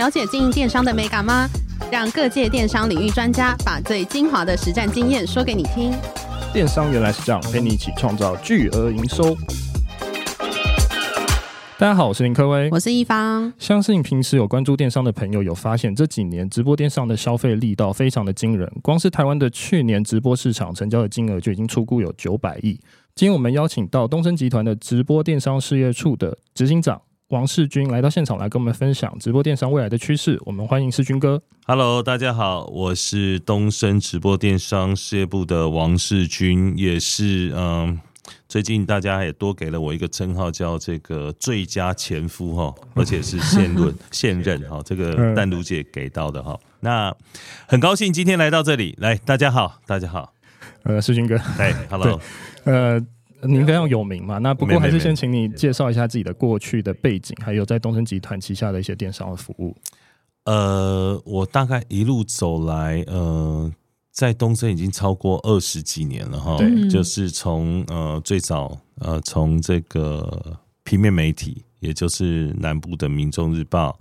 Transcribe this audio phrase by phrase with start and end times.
[0.00, 1.46] 了解经营电商的美感吗？
[1.92, 5.92] 让各界电商领域专家把最精华的实战经验说给你听。
[6.54, 9.36] 电商原来是这样，陪你一起创造巨额营收。
[11.76, 13.52] 大家好，我是林科威，我是一方。
[13.58, 18.66] 相信平时有关注电商的朋友有发现，这几年直播电商的消费力道非常的惊人。
[18.82, 22.80] 光是台湾的去年直播市场成交的金额就已经出估有九百亿。
[23.14, 30.36] 今天我们邀请到东升集团的直播电商事业处的执行长王世军来到现场，来跟我们分享直播电商未来的趋势。
[30.44, 31.40] 我们欢迎世军哥。
[31.64, 38.00] Hello，大家好，我是东升直播电商事业部的王世军，也是嗯。
[38.48, 46.58] 最近大家也多给了我一个称号，叫这个最佳前夫哈，而且是现任 现任哈，这个淡如姐给到的哈。
[46.80, 47.14] 那
[47.68, 50.32] 很高兴今天来到这里，来大家好，大家好，
[50.82, 52.20] 呃，世军哥，哎，Hello，
[52.64, 53.00] 呃，
[53.42, 59.76] 您非常有名嘛，那不过还是先请你介绍一下自己的过去的背景，还有在东升集团旗下的一些电商的服务。
[60.44, 63.72] 呃，我大概一路走来，呃。
[64.12, 66.58] 在东森已经超过二十几年了哈，
[66.90, 73.98] 就是从呃最早呃从这个平面媒体，也就是南部的民众日报，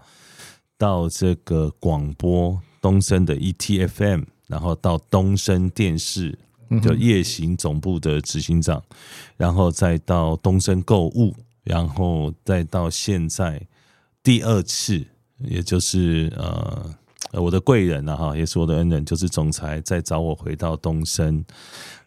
[0.79, 6.37] 到这个广播东森的 ETFM，然后到东森电视
[6.81, 8.83] 就夜行总部的执行长，
[9.37, 13.61] 然后再到东升购物，然后再到现在
[14.21, 15.05] 第二次，
[15.39, 16.95] 也就是呃。
[17.31, 21.45] 呃，我的贵人呐，哈，也是我的恩人，就是总裁在找我回到东升，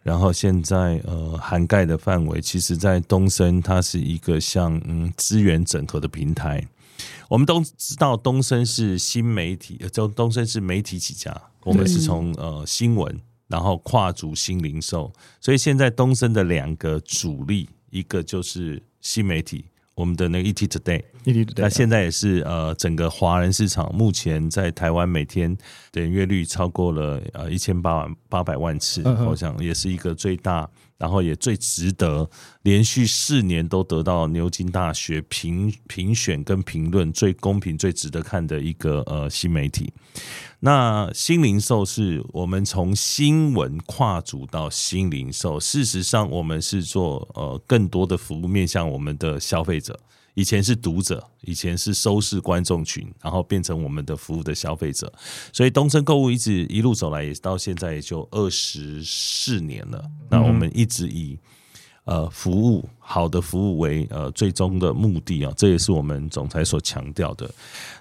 [0.03, 6.67] 然后现在呃，涵盖的范围，其实，在东升它是一个像嗯资源整合的平台。
[7.29, 13.21] 我们都知道东升是新媒体，就东升是媒体起家，我们是从呃新闻，
[13.53, 19.67] 然后跨足新零售，所以现在东森的两个主力，一个就是新媒体。
[19.95, 25.55] 我们的那个 ET Today，ET Today，那现在也是呃，整个华人市场目前在台湾每天
[25.93, 30.67] 点阅率超过了呃一千八万八百万次，我想也是一个最大。
[31.03, 32.31] 然后也最值得
[32.63, 39.93] 连续四年都得到牛津大学评评选跟评论最公平、最值得看的一个呃新媒体。
[40.61, 49.99] 那新零售是我们从新闻跨足到新零售，事实上我们是做呃更多的服务面向我们的消费者。
[50.34, 55.12] 以前是读者，以前是收视观众群，然后变成我们的服务的消费者，
[55.53, 60.03] 所以东森购物一直一路走来，也到现在也就二十四年了。
[60.31, 61.38] 那我们一直以
[62.04, 67.49] 呃服务好的服务为呃最终的目的啊，这也是我们总裁所强调的。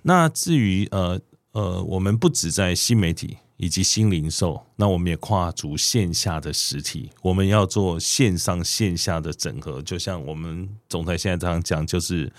[0.03, 1.19] 那至于呃
[1.51, 3.38] 呃，我们不止在新媒体。
[3.57, 12.34] 以及新零售，那我们也跨足线下的实体，我们要做线上线下的整合，就像我们总裁现在这样讲，就是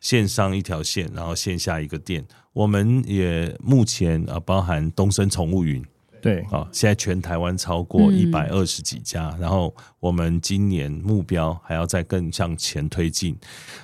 [0.00, 2.24] 线上一条线，然后线下一个店。
[2.52, 5.84] 我们也目前啊，包含东森宠物云，
[6.22, 13.36] 对啊，现在全台湾超过一百二十几家，然后我们今年目标还要再更向前推进。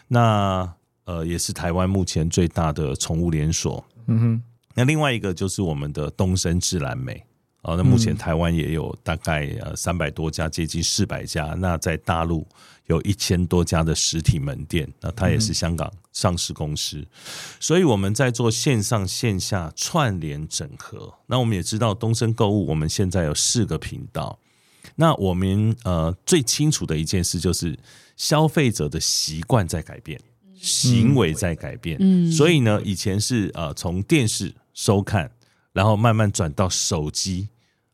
[0.07, 0.73] 那
[1.07, 3.85] 呃，也是台湾目前最大的宠物连锁。
[4.07, 4.43] 嗯哼。
[4.75, 7.25] 那另外一个就是我们的东升自然美
[7.63, 11.55] 啊，那目前台湾也有大概呃三百多家，接近四百家。
[11.59, 12.47] 那在大陆
[12.87, 17.07] 有一千多家的实体门店，那它也是香港上市公司。
[17.59, 21.15] 所以我们在做线上线下串联整合。
[21.27, 24.39] 那我们也知道东升购物，我们现在有四个频道。
[24.97, 27.79] 那我们呃最清楚的一件事就是
[28.17, 30.21] 消费者的习惯在改变，
[30.55, 31.97] 行为在改变。
[32.01, 34.53] 嗯，所以呢，以前是呃从电视。
[34.75, 35.31] 收看，
[35.73, 37.49] 然后慢慢转到手机，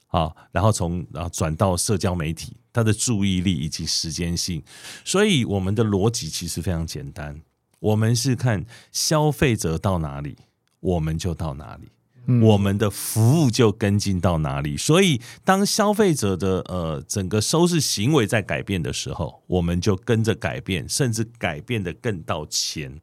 [0.09, 4.62] 啊，然后从啊转到社交媒体，他的注意力以及时间性，
[5.05, 7.41] 所以我们的逻辑其实非常简单，
[7.79, 10.37] 我们是看消费者到哪里，
[10.81, 11.88] 我们就到哪里，
[12.27, 14.76] 嗯、我们的服务就跟进到哪里。
[14.76, 23.00] 所以当消费者的呃整个收视行为在改变的时候，我们就跟着改变，甚至改变的更到前。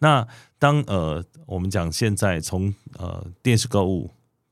[0.00, 0.26] 那
[0.58, 4.10] 当呃，我们讲现在从呃电视购物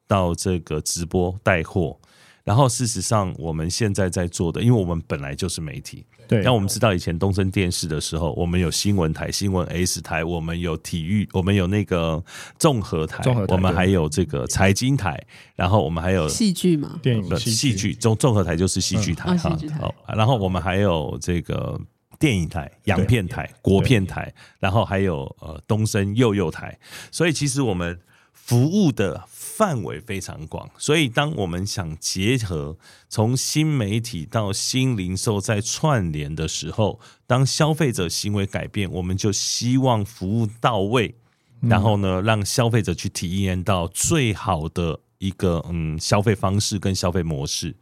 [0.08, 1.96] 到这个直播带货，
[2.42, 12.22] 然后事实上我们现在在做的，因为我们本来就是媒体，对，那我们知道以前东森电视的时候，我们有新闻台、新闻 S 台，我们有体育，我们有那个
[12.58, 15.22] 综合台，合台，我们还有这个财经台，
[15.54, 17.92] 然后我们还有戏剧嘛，电影戏剧。
[17.92, 19.58] 综综合台就是戏剧台哈。
[19.78, 21.78] 好，然后我们还有这个
[22.18, 26.78] 电影台、洋片台、国片台，然后还有呃东升幼幼台，
[27.10, 27.98] 所以其实我们
[28.32, 29.24] 服务的。
[29.56, 32.76] 范围非常广，所以当我们想结合
[33.08, 41.14] 从新媒体到新零售在串联的时候，当消费者行为改变，我们就希望服务到位，
[41.62, 47.74] 然后呢，让消费者去体验到最好的一个嗯消费方式跟消费模式。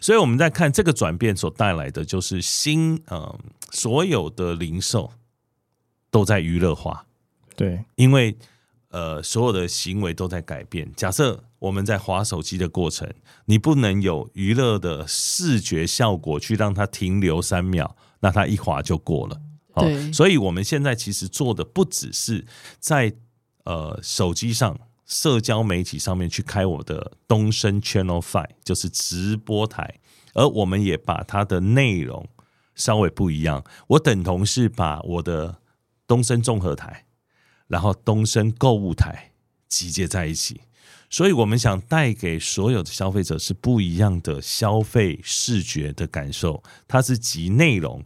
[0.00, 3.38] 所以我们在看这个转变所带来的，就是新嗯
[3.70, 5.12] 所有的零售
[6.10, 7.06] 都在娱乐化，
[7.56, 8.36] 对，因为。
[8.90, 10.88] 呃，所有的行为都在改变。
[10.94, 13.12] 假设我们在滑手机的过程，
[13.46, 19.40] 你不能有娱乐的视觉效果去让它停留三秒，那它一滑就过了。
[19.74, 22.46] 对，所以我们现在其实做的不只是
[22.78, 23.12] 在
[23.64, 30.00] 呃手机上、社交媒体上面去开我的东升 Channel Five，就是直播台，
[30.34, 32.28] 而我们也把它的内容
[32.74, 33.64] 稍微不一样。
[33.88, 35.60] 我等同是把我的
[36.06, 37.06] 东升综合台。
[37.66, 39.32] 然后东升购物台
[39.68, 40.60] 集结在一起，
[41.08, 48.04] 所以我们想带给所有的消费者是不一样的消费视觉的感受，它是集内容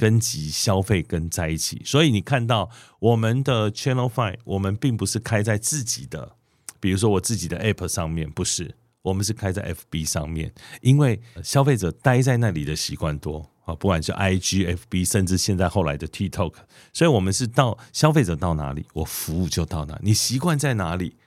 [0.00, 1.82] 跟及消费跟在一起。
[1.84, 2.70] 所以你看到
[3.00, 6.36] 我们的 Channel Five，我们并不是开在自己的，
[6.80, 13.74] 比如说我自己的 App 上面，不是，我们是开在 FB 上面，因为消费者待在那里的习惯多啊。
[13.74, 16.54] 不管是 I G F B，甚至现在后来的 TikTok，
[16.94, 20.00] 所以我们是到消费者到哪里，我服务就到哪里。
[20.04, 21.18] 你习惯在哪里，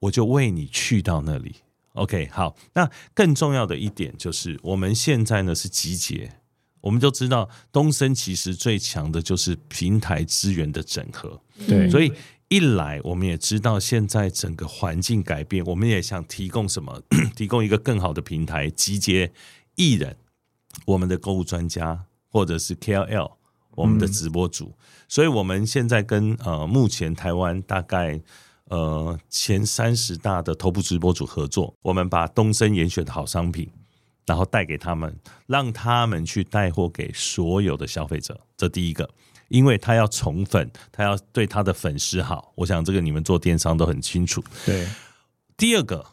[0.00, 1.56] 我就为你去到那里。
[1.94, 2.54] OK，好。
[2.74, 6.41] 那更重要的一点就是，我们现在呢是集结。
[6.82, 11.40] 我们就知道，东森其实最强的就是平台资源的整合。
[11.66, 12.12] 对，所以
[12.48, 17.00] 一来，我们也知道现在整个环境改变，我们也想提供什么？
[17.34, 19.32] 提供一个更好的平台，集结
[19.76, 20.18] 艺人。
[20.86, 23.32] 我们的购物专家，或者是 KOL，
[23.76, 28.20] 我们的直播主，嗯、所以我们现在跟呃目前台湾大概
[28.64, 33.70] 呃前三十大的头部直播主合作，我们把东森严选的好商品，
[34.26, 35.16] 然后带给他们，
[35.46, 38.40] 让他们去带货给所有的消费者。
[38.56, 39.08] 这第一个，
[39.48, 44.42] 因为他要宠粉，他要对他的粉丝好，我想这个你们做电商都很清楚。
[44.66, 44.88] 对，
[45.56, 46.06] 第二个。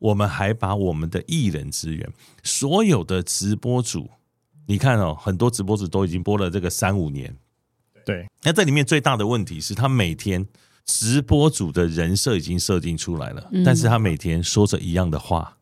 [0.00, 2.12] 我们还把我们的艺人资源，
[2.42, 4.10] 所有的直播主，
[4.66, 7.34] 你看哦，很多直播主都已经播了这个三五年。
[8.04, 10.46] 对，那这里面最大的问题是他每天
[10.84, 15.56] 直播主的人设已经设定出来了，但是他每天说着一样的话，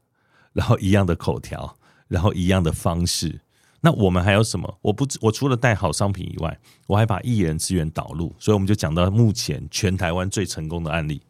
[0.55, 1.77] 然后一样的口条，
[2.13, 3.41] 然后一样的方式。
[3.81, 4.79] 那我们还有什么？
[4.83, 6.57] 我不，我除了带好商品以外，
[6.87, 11.23] 我还把艺人资源导入，所以我们就讲到目前全台湾最成功的案例，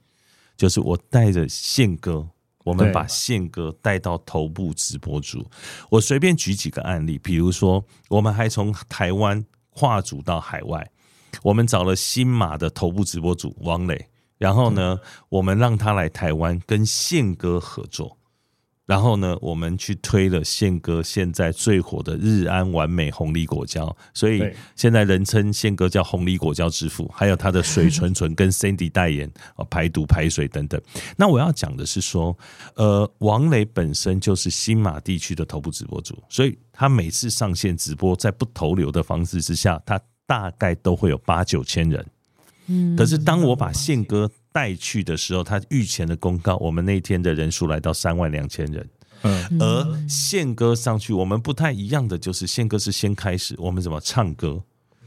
[0.57, 2.29] 就是我带着宪哥。
[2.65, 5.45] 我们把宪哥带到头部直播组，
[5.91, 10.89] 我随便举几个案例，比如说，我们还从台湾跨组到海外，
[11.43, 14.07] 我们找了新马的头部直播组王磊，
[14.39, 18.17] 然后呢，我们让他来台湾跟宪哥合作。
[18.85, 24.43] 然后呢，我们去推了宪哥现在最火的日安完美红梨果胶，所以
[24.75, 27.09] 现在人称宪哥叫红梨果胶之父。
[27.15, 30.81] 还有他的水纯纯跟 Cindy 代言啊，排毒排水等等。
[31.17, 32.37] 那我要讲的是说，
[32.75, 42.05] 呃，王磊本身就是新马地区的头部直播主，所以他每次上线直播，在不投流的方式之下，他大概都会有八九千人。
[42.67, 48.89] 嗯，可是当我把宪哥带去的时候，他预前的公告，我们那天的人数来到三万两千人。
[49.23, 54.63] 嗯，而宪哥上去，我们不太一样的就是宪哥是先开始，我们怎么唱歌？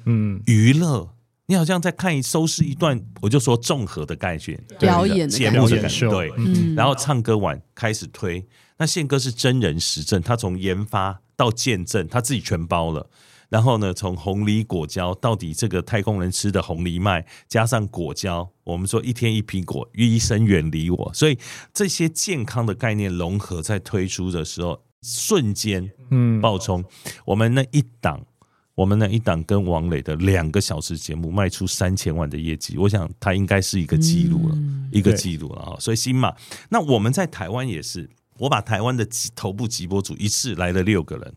[0.05, 1.13] 嗯，娱乐，
[1.47, 6.31] 你好像在看一收视一段，我就说综合的概念，表演节目的感觉，对，
[6.75, 8.45] 然后唱歌完开始推。
[8.77, 13.09] 那宪哥是真人实证，他从研发到见证，他自己全包了。
[13.49, 21.37] 然后呢，从红梨果胶到底这个太空人吃的红藜麦，加上果胶，我们说一天一苹果，医生远离我，所以
[21.73, 26.83] 这些健康的概念融合在推出的时候，瞬间嗯爆冲。
[27.25, 28.25] 我们那一档，
[28.73, 34.57] 我们那一档跟王磊的两个小时节目卖出三千万的业绩，我想它应该是一个记录了，
[34.91, 35.77] 一个记录了啊。
[35.79, 36.35] 所以新马，
[36.69, 38.09] 那我们在台湾也是，
[38.39, 41.35] 我把台湾的头部直播主一次来了六个人。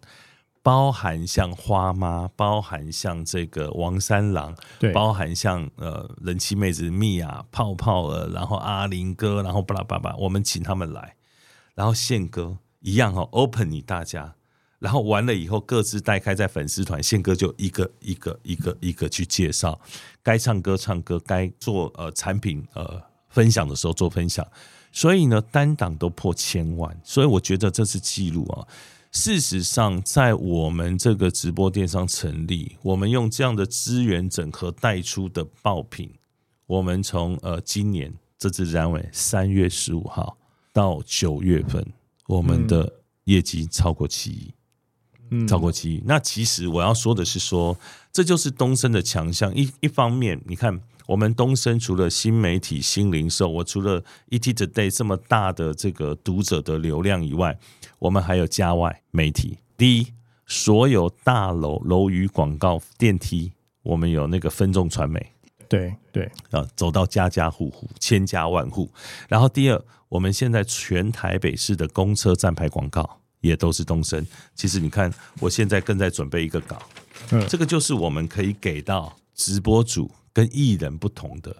[0.62, 11.14] 包含像花妈，包含像这个王三郎，对，包含像呃人气妹子蜜娅、泡泡儿，然后阿林哥，然后巴拉巴拉，我们请他们来，
[11.74, 14.34] 然后宪哥一样哦，open 你大家，
[14.78, 19.80] 然后完了以后各自带开在粉丝团，宪哥就一个一个一个一个去介绍，
[20.22, 24.46] 该唱歌唱歌，该做呃产品呃分享的时候做分享，
[24.92, 28.66] 所以呢单档都破千万，所以我觉得这是记录啊。
[29.20, 36.08] 事实上，在我们这个直播电商成立，我们用这样的资源整合带出的爆品，
[36.66, 40.38] 我们从呃今年这次单位三月十五号
[40.72, 41.84] 到九月份，
[42.28, 42.92] 我们的
[43.24, 44.54] 业绩超过七亿。
[45.48, 46.02] 超过七亿。
[46.06, 47.80] 那其实我要说的是说，说
[48.12, 49.52] 这就是东升的强项。
[49.52, 57.58] 一一方面，你看我们东森除了新媒体、新零售，我除了 ET Today 这么大的这个读者的流量以外，
[57.98, 59.56] 我们还有家外媒体。
[59.74, 60.08] 第一，
[60.44, 65.32] 所有大楼楼宇广告、电梯，我们有那个分众传媒。
[65.66, 68.90] 对对啊，走到家家户户、千家万户。
[69.30, 73.20] 然后第二，我们现在全台北市的公车站牌广告。
[73.40, 74.26] 也都是东升。
[74.56, 76.76] 其实你看，我现在正在准备一个稿，
[77.30, 81.56] 嗯，这个就是我们可以给到直播主跟艺人不同的，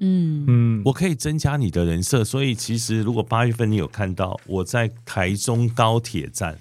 [0.00, 2.24] 嗯嗯，我可以增加你的人设。
[2.24, 6.58] 所以其实如果八月份你有看到我在台中高铁站，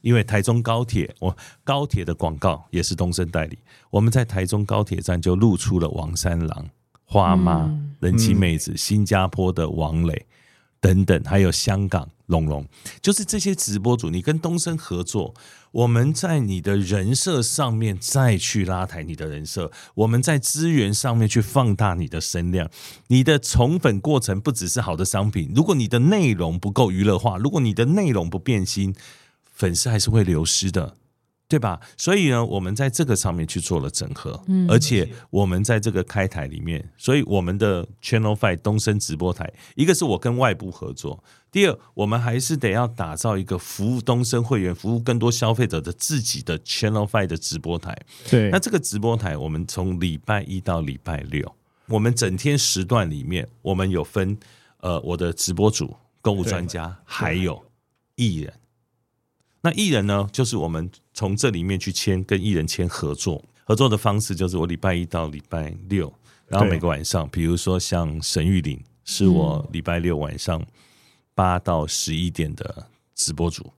[0.00, 3.58] 因为台中高铁我高铁的广告也是东升代理，
[3.90, 6.70] 我们在台中高铁站就露出了王三郎、
[7.04, 10.24] 花妈、人气妹子、新加坡的王磊。
[10.80, 12.66] 等等，还有香港龙龙，
[13.02, 15.34] 就是这些直播主，你跟东森合作，
[15.72, 22.70] 我们在你的人设上面再去拉抬你的人设，我们在资源上面去放大你的声量，
[23.08, 28.94] 你的宠粉过程不只是好的商品，如果你的内容不够娱乐化，如果你的内容不变心，
[29.52, 30.96] 粉丝还是会流失的。
[31.50, 31.80] 对吧？
[31.96, 48.00] 所以呢，我们在这个上面去做了整合，嗯，而且我们在这个开台里面，所以我们的 Channel Five 东升直播台，一个是我跟外部合作，第二，我们还是得要打造一个服务东升会员、服务更多消费者的自己的 Channel Five 的直播台。
[48.30, 51.52] 对，那这个直播台，我们从礼拜一到礼拜六，
[51.88, 54.38] 我们整天时段里面，我们有分
[54.78, 57.60] 呃，我的直播组、购物专家，还有
[58.14, 58.54] 艺人。
[59.62, 66.12] 那艺人呢，就是我们从这里面去签跟艺人签合作，合作的方式就是我礼拜一到礼拜六，
[66.48, 70.64] 然后每个晚上，比如说像沈玉玲是我礼拜六晚上
[71.34, 73.70] 八到十一点的直播主。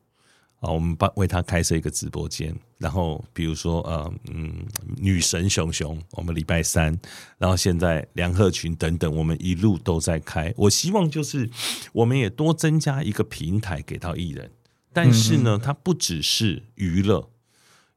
[0.60, 4.64] 啊，我们把为他开设一个直播间，然后比如说呃嗯
[4.96, 6.96] 女神熊熊，我们礼拜三，
[7.36, 11.50] 然后现在梁鹤群等等，我们一路都在开，我希望就是
[11.92, 14.48] 我们也多增加一个平台给到艺人。
[14.92, 17.30] 但是呢，它不只是娱乐，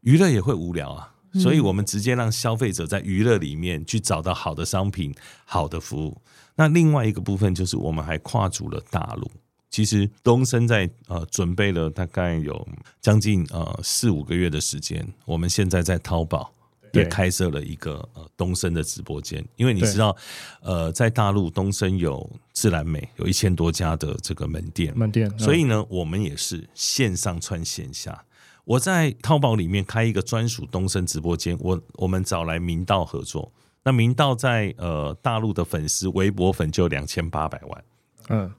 [0.02, 6.22] 娱乐也会无聊啊，所以我们直接让消费者在娱乐里面去找到好的商品、好的服务。
[6.56, 9.30] 那另外一个部分就是，我们还跨足了大陆。
[9.70, 12.66] 其实东森在呃准备了大概有
[13.02, 16.55] 将近呃四五个月的时间，我们现在在淘宝。
[16.96, 20.16] 也开设了一个呃东升的直播间，因为你知道，
[20.62, 28.26] 呃，在大陆东升有自然美有一千多家的这个门店，门店，所以呢，我们也是线上串线下。
[28.64, 33.52] 我在淘宝里面开一个专属东升直播间，我我们找来明道合作，
[33.84, 37.84] 那明道在呃大陆的粉丝微博粉就两千八百万，
[38.30, 38.52] 嗯，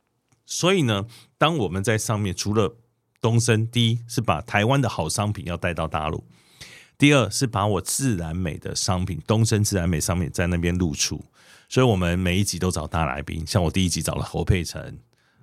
[0.44, 1.04] 所以呢，
[1.36, 2.76] 当我们在上面除了
[3.20, 6.22] 东升，第一是把台湾的好商品要带到大陆。
[6.98, 11.22] 第二是把我自然美的商品，东升自然美商品在那边露出，
[11.68, 14.98] 所以我们每一集都找大来宾，像我第一集找了侯佩岑，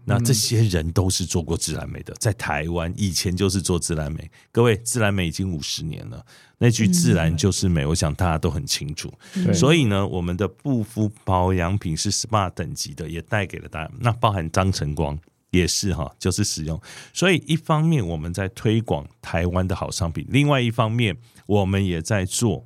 [0.05, 6.25] 那这些人都是做过自然美的，在台湾以前就是做自然美，各位自然美已经五十年了，
[6.57, 9.13] 那句自然就是美，我想大家都很清楚，
[9.53, 15.17] 所以呢，我们的护肤保养品是 SPA 等级的，也带给了大家，那包含张晨光。
[15.53, 16.81] 也是哈，就是使用。
[17.13, 22.65] 所以一方面我们在推广台湾的好商品，另外一方面我们也在做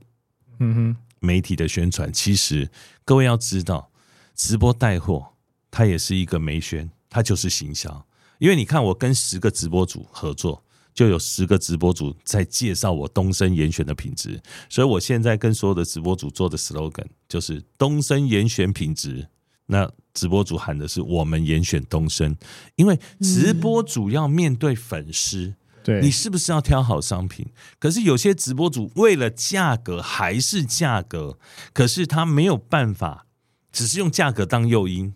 [0.59, 2.11] 嗯哼媒体的宣传。
[2.11, 2.71] 其实
[3.03, 3.91] 各位要知道，
[4.33, 5.33] 直播带货
[5.69, 8.07] 它也是一个媒宣，它就是行销。
[8.39, 10.63] 因为你看，我跟十个直播主合作，
[10.93, 14.41] 就有十个直播主在介绍我东森严选的品质。
[14.69, 19.27] 所以我现在跟所有的直播主做的 slogan 就是东森严选品质。
[19.67, 22.35] 那直播主喊的是我们严选东升，
[22.75, 27.45] 因为直播主要面对粉丝，对你是不是要挑好商品？
[27.77, 31.37] 可是有些直播主为了价格还是价格，
[31.73, 33.25] 可是他没有办法，
[33.71, 35.13] 只是用价格当诱因，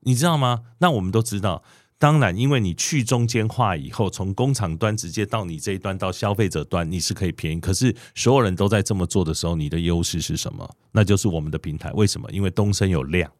[0.00, 0.62] 你知道吗？
[0.78, 1.62] 那我们都知道，
[1.98, 7.60] 当然，因为你去中间化以后，从工厂端直接到你这一端到消费者端，你是可以便宜。
[7.60, 10.68] 可是所有人都在这么做的时候，你的优势是什么？
[10.92, 11.90] 那就是我们的平台。
[11.92, 12.30] 为什么？
[12.30, 13.30] 因为东升有量。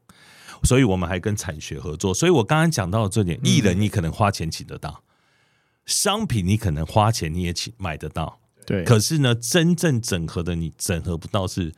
[0.63, 5.03] 所以我们还跟产学合作，所以我刚刚讲到的这点，艺人你可能花钱请得到，
[5.87, 8.85] 商品你可能花钱你也请买得到，对。
[8.85, 11.73] 可是呢，真正整合的你整合不到是。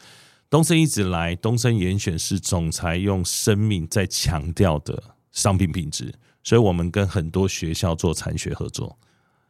[0.49, 8.99] 东森一直来，东森严选是总裁用生命在强调的商品品质，所以我们跟很多学校做产学合作。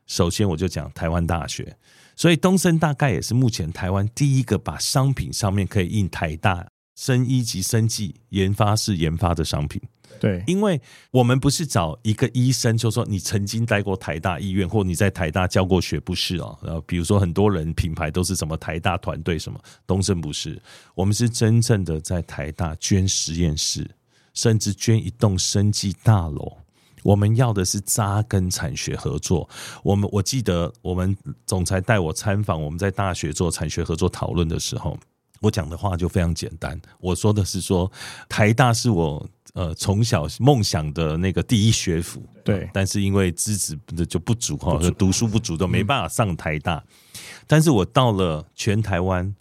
[0.07, 1.79] 首先我就讲台湾大学，
[2.15, 9.81] 所以东森大概也是目前台湾第一个把商品上面可以印台大生医及生技研发室研发的商品。
[10.19, 10.79] 对，因为
[11.13, 16.59] 我们不是找一个医生，就说你曾经待过台大医院，或你在台大教过学，不是哦。
[16.63, 20.61] 然后比如说很多人品牌都是什么台大团队什么，东升不是，
[20.95, 23.89] 我们是真正的在台大捐实验室，
[24.35, 26.59] 甚至捐一栋生技大楼。
[27.03, 29.49] 我们要的是扎根产学合作。
[29.83, 31.17] 我们我记得我们
[31.47, 34.99] 总裁带我参访，我们在大学做产学合作讨论的时候，
[35.41, 37.91] 我讲的话就非常简单，我说的是说
[38.29, 39.29] 台大是我。
[39.53, 43.77] 呃，从小梦想的那个第一学府，对，但是因为资质
[44.09, 46.77] 就不足哈，就读书不足，都没办法上台大。
[46.77, 46.85] 嗯、
[47.49, 49.35] 但是我到了全台湾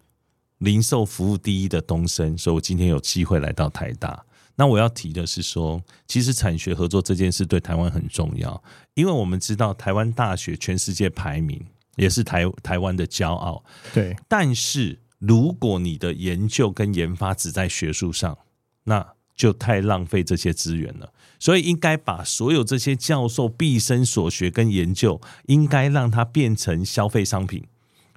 [0.58, 4.26] 零售服务第一的东升，所以我今天有机会来到台大。
[4.56, 8.60] 那我要提的是说，其实产学合作这件事对台湾很重要，
[8.96, 11.64] 因为我们知道台湾大学全世界排名
[11.98, 13.64] 也是台台湾的骄傲，
[13.94, 14.18] 对。
[14.28, 18.38] 但是如果你的研究跟研发只在学术上，
[18.86, 27.66] 那就太浪费这些资源了，所以应该把所有这些教授毕生所学跟研究，应该让它变成消费商品，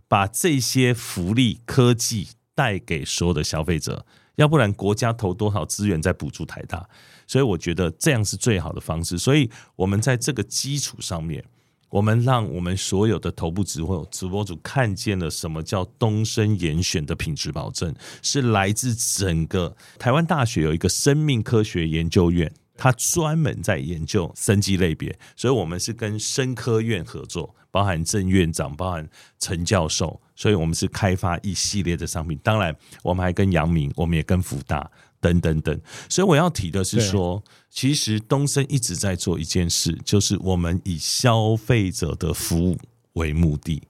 [0.08, 4.06] 把这些福利科技带给所有的消费者，
[4.36, 6.88] 要不然国家投多少资源在补助台大，
[7.26, 9.18] 所以我觉得这样是最好的方式。
[9.18, 11.44] 所以我们在这个基础上面。
[11.92, 29.06] 我们让我们所有的头部直播直播主看见了什么叫东森严选的品质保证，是来自整个台湾大学有一个生命科学研究院，它专门在研究生技类别，所以我们是跟生科院合作，包含郑院长，包含
[29.38, 32.40] 陈教授，所以我们是开发一系列的商品。
[32.42, 34.90] 当然，我们还跟阳明，我们也跟福大。
[35.22, 42.76] 等等等，所以我要提的是说，其实东森一直在做一件事，就是我们以消费者的服务
[43.12, 43.80] 为目的，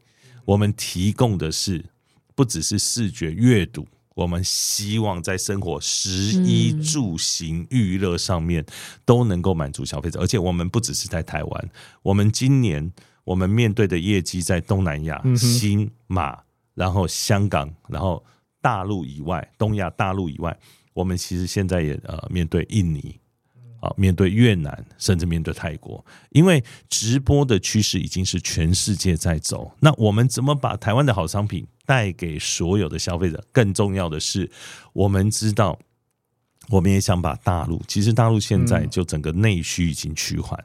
[0.44, 1.86] 我们提供的是
[2.34, 6.12] 不只是视觉阅读，我们希望在生活食
[6.44, 8.62] 衣住行娱乐上面
[9.06, 11.70] 都能够满足消费者，而且我们不只是在台湾，
[12.02, 12.92] 我们今年
[13.24, 16.38] 我们面对的业绩在东南亚、新马，
[16.74, 18.22] 然后香港，然后
[18.60, 20.54] 大陆以外，东亚大陆以外。
[20.92, 23.18] 我们其实现在也呃面对印尼，
[23.80, 29.72] 啊面对越南，甚至面对泰国，因为直播的趋势已经是全世界在走。
[29.80, 33.44] 那我们怎么把台湾的好商品带给所有的消费者？
[33.52, 34.50] 更重要的是，
[34.92, 35.78] 我们知道，
[36.68, 40.62] 我们也想把大陆，其实大陆现在就整个内需已经趋缓。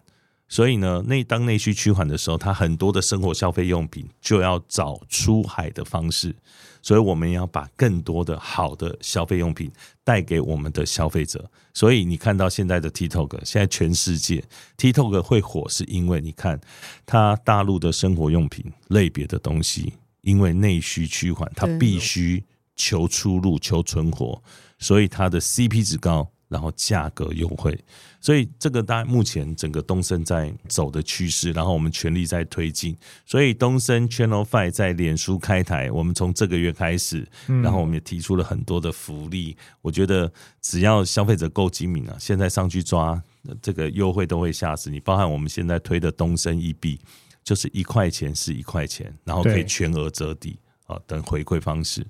[0.50, 6.36] 所以呢，内当内需趋缓的时候，它很多的生活消费用品就要找出海的方式。
[6.82, 9.70] 所以我们要把更多的好的消费用品
[10.06, 11.52] 带给我们的消费者。
[11.74, 14.42] 所以你看到现在的 TikTok，现在全世界
[14.78, 16.62] TikTok 会火，是因为你看
[17.06, 22.46] 它大陆的生活用品类别的东西，因为内需趋缓，它必须
[22.78, 24.42] 求出路、求存活，
[24.80, 26.32] 所以它的 CP 值高。
[26.48, 27.78] 然后价格优惠，
[28.22, 32.96] 所以这个大概目前整个东升在走的趋势，然后我们全力在推进。
[33.26, 39.58] 所以东升 Channel Five 在脸书开台，我们从这个月开始，然后我们也提出了很多的福利。
[39.60, 40.32] 嗯、我觉得
[40.62, 43.22] 只要消费者够精明啊，现在上去抓
[43.62, 45.02] 这个优惠都会吓死你。
[45.02, 46.98] 包含我们现在推的东升一币，
[47.44, 52.08] 就是一块钱是一块钱，然后可以全额折抵啊等回馈方式。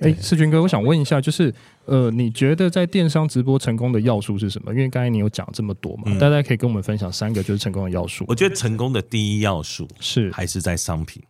[0.00, 1.52] 哎，世军哥，我想问一下，就是
[1.84, 4.72] 呃，你觉得在电商直播成功的要素是什么？
[4.72, 8.24] 因为刚才你有讲这么多嘛，嗯、大家可以跟我们分享三个就是成功的要素。
[8.28, 11.22] 我觉得成功的第一要素是还是在商品。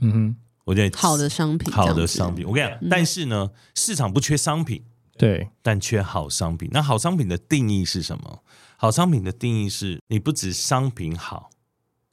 [0.00, 2.44] 嗯哼，我觉得好的商品，好的商品。
[2.46, 4.82] 我跟你讲，嗯、但是呢，市场不缺商品，
[5.16, 6.68] 对，但缺好商品。
[6.72, 8.42] 那好商品的定义是什么？
[8.76, 11.50] 好商品的定义是你不止商品好，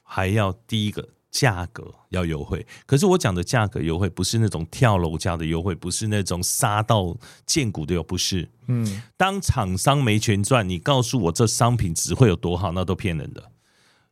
[0.02, 1.08] 还要第一个。
[1.34, 8.48] 价格要优惠，可是我讲的价格优惠不是那种跳楼价的优惠，不是那种杀到见骨的又不是。
[8.68, 13.50] 嗯，当厂商没钱赚，你告诉我这商品只会有多好，那都骗人的。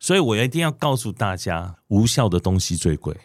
[0.00, 3.16] 所以我一定要告诉大家，无效的东西最贵，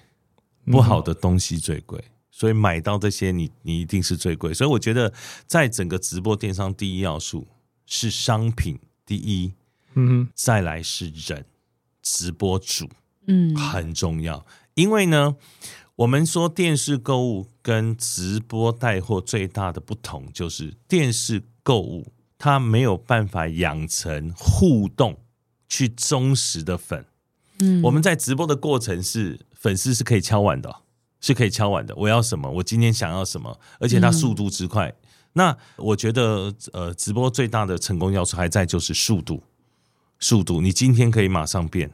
[0.66, 2.00] 不好的东西最贵。
[2.30, 4.54] 所以买到这些你，你你一定是最贵。
[4.54, 5.12] 所以我觉得，
[5.48, 7.48] 在整个直播电商，第一要素
[7.88, 9.54] 是商品第一，
[9.96, 11.46] 嗯，再来是人，
[12.04, 12.88] 直播主。
[13.28, 15.36] 嗯，很重要，因为呢，
[15.98, 25.18] 我们说电视购物跟直播带货最大的不同就是，电视购物它没有办法养成互动
[25.68, 27.06] 去忠实的粉，
[27.60, 30.84] 嗯，我们在直播的过程是粉丝是可以敲碗的，
[31.20, 31.94] 是可以敲碗的。
[31.98, 32.50] 我要什么？
[32.50, 33.60] 我今天想要什么？
[33.80, 34.88] 而且它速度之快。
[34.88, 34.96] 嗯、
[35.34, 39.44] 那我觉得，呃，直播最大的成功要素还在就是速度，
[40.20, 40.62] 速度。
[40.62, 41.92] 你今天可以马上变，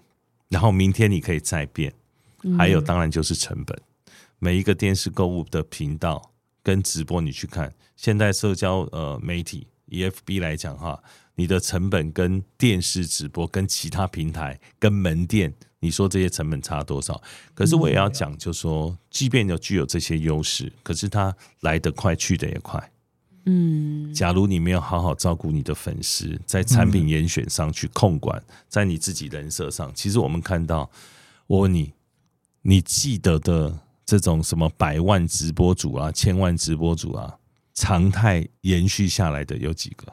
[0.54, 1.92] 然后明天你可以再变。
[2.58, 3.76] 还有，当然就是成本。
[4.38, 11.02] 每一个电视购物的频道跟直播，你去看，现在社交呃媒体 E F B 来讲哈。
[11.36, 17.20] 你的成本跟电视直播、跟其他平台、跟门店，你说这些成本差多少？
[17.56, 22.92] 可是我也要讲，就是说，即便有具有这些优势，可是它来得快，去得也快。
[23.46, 30.90] 嗯，假如你没有好好照顾你的粉丝，在产品严选上去控管，在你自己人设上，其实我们看到，
[31.48, 31.92] 我问你，
[32.62, 37.38] 你记得的这种什么百万直播主啊、千万直播主啊，
[37.74, 40.06] 常态延续下来的有几个？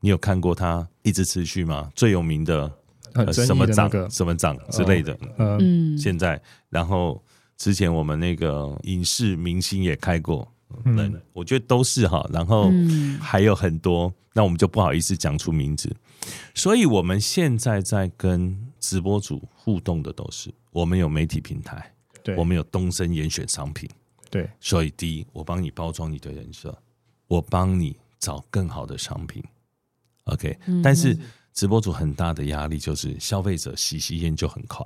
[0.00, 1.90] 你有看过他一直持续吗？
[1.94, 2.72] 最有名的，
[3.12, 7.22] 呃什么长什么长之类的，嗯、呃，现在然后
[7.56, 10.50] 之前我们那个影视明星也开过，
[10.84, 12.70] 嗯，我觉得都是哈，然后
[13.20, 15.94] 还有很多，那我们就不好意思讲出名字。
[16.54, 23.88] 所以我们现在在跟直播主互动的都是，我们有媒体平台，对，我们有东森严选商品，
[24.30, 26.76] 对，所以第一，我帮你包装你的人设，
[27.26, 29.42] 我帮你找更好的商品。
[30.24, 31.18] OK，但是
[31.54, 34.84] 直播主很大的压力就是消费者喜新厌旧很快，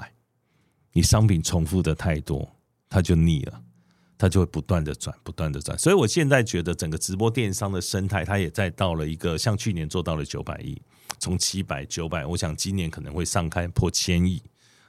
[0.92, 2.48] 你商品重复的太多，
[2.88, 3.60] 他就腻了，
[4.24, 5.78] 他就会不断的转，不断的转。
[5.78, 10.80] 所以我现在觉得整个直播电商的生态，它也在到了一个像去年做到了九百亿，
[11.18, 14.42] 从七百九百，我想今年可能会上开破千亿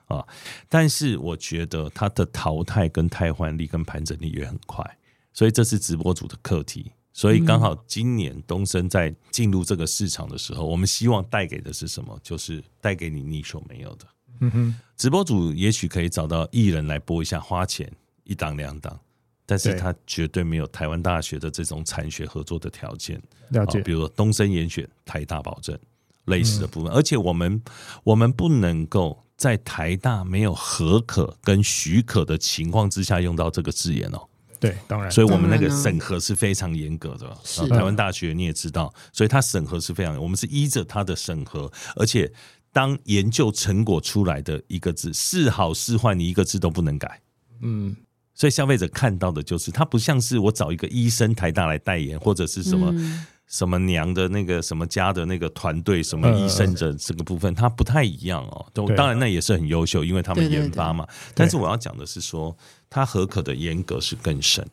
[0.06, 0.26] 啊。
[0.70, 4.98] 但是我觉得它的淘汰跟汰换力跟盘整力也很快，
[5.34, 6.94] 所以这是直播组的课题。
[7.12, 12.18] 所以刚好今年东升在进入这个市场的时候，我们希望带给的是什么？
[12.24, 14.08] 就是带给你你所没有的。
[14.40, 17.92] 嗯哼，直播主也许可以找到艺人来播一下，花钱
[18.24, 18.98] 一档两档，
[19.46, 23.22] 但是它绝对没有台湾大学的这种产学合作的条件。
[23.50, 25.78] 了解，比如说东森严选、台大保证
[26.26, 27.62] 类似的部分，而且我们
[28.04, 34.28] 我们不能够在台大没有合可跟许可的情况之下用到这个字眼哦。
[34.58, 37.38] 对，当然，所以我们那个审核是非常严格的。
[37.44, 42.32] 是台湾大学你也知道，所以它审核是非常，我们是依着它的审核，而且
[42.72, 47.22] 当研究成果出来的一个字是好是坏，你一个字都不能改。
[47.62, 47.96] 嗯，
[48.36, 52.92] 所以消费者看到的就是，它不像是我找一个医生台大来代言，或者是什么。
[52.92, 58.66] 嗯什么娘的那个什么家的那个团队，什么医生的这个部分，它不太一样哦。
[58.98, 61.08] 当然那也是很优秀，因为他们研发嘛。
[61.36, 62.58] 但是我要讲的是说，
[62.90, 64.68] 它合可的严格是更深。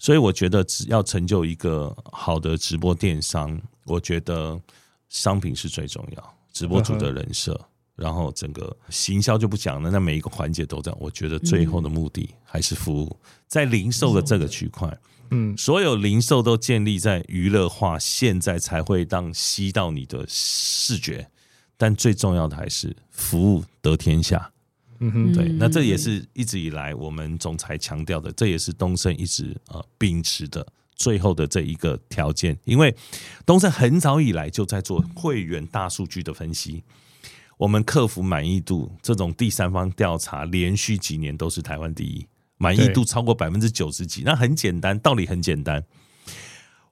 [0.00, 4.60] 所以我觉得，只要成就一个好的直播电商，我觉得
[5.08, 7.58] 商品是最重要，直播主的人设，
[7.96, 10.98] 然后整个行销就不讲了，那每一个环节都这样。
[11.00, 14.96] 我觉得最后的目的还是服务，在零售的这个区块。
[15.30, 21.28] 嗯，所有零售都建立在娱乐化，现在才会当吸到你的视觉，
[21.76, 24.52] 但最重要的还是服务得天下。
[25.00, 32.94] 嗯哼，对，那这也是一直以来我们总裁强调的，这也是东升一直呃秉持的最后的这一个条件，因为
[33.44, 36.84] 东升很早以来就在做会员大数据的分析，
[37.58, 42.26] 我们客服满意度这种第三方调查，连续几年都是台湾第一。
[42.58, 45.84] 满意度超过百分之九十几，那很简单，道理很简单。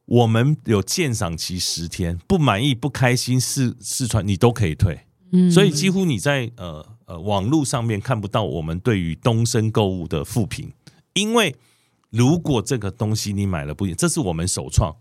[0.05, 5.00] 我们有鉴赏期十天，不满意、不开心、试试穿，你都可以退。
[5.33, 10.72] 嗯，所以几乎你在呃呃网络上面看不到我们对于东升购物的负评，
[11.14, 11.57] 因为
[12.11, 14.94] 如果这个东西你买了不，这是我们首创，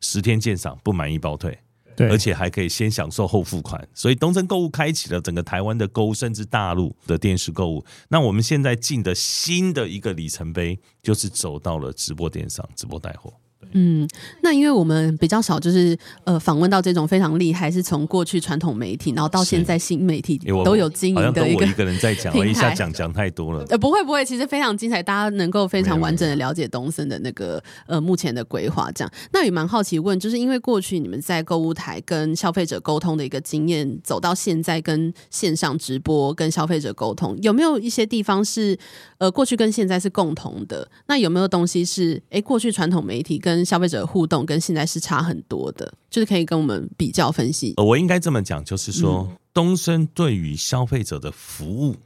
[0.00, 1.58] 十天鉴赏，不满意包退。
[1.96, 7.84] 对，而且还可以先享受后付款，所以东森购物开启了整个台湾的购物，甚至大陆的电视购物。
[8.08, 13.32] 那我们现在进的新的一个里程碑，就是走到了直播电商、直播带货。
[13.78, 14.08] 嗯，
[14.40, 21.66] 那因为我们比较少，就是呃访问到这种非常厉害，是从过去传统媒体，然后到现在新媒体都有经营的一个。
[21.66, 23.66] 我一个人在讲， 我一下讲讲太多了。
[23.68, 28.90] 呃，不会不会，其实非常精彩，大家能够非常完整的了解东森的那个呃目前的规划。
[28.92, 38.78] 这样，那也蛮好奇问，就是因为过去你们在购物台跟消费者沟通的一个经验，走到现在跟线上直播跟消费者沟通，有没有一些地方是
[39.18, 40.88] 呃过去跟现在是共同的？
[41.08, 47.74] 那有没有东西是哎过去传统媒体跟消费者互动跟现在是差很多的，就是可以跟我们比较分析。
[47.76, 51.96] 呃我应该这么讲，就是说，嗯、东升对于消费者的服务，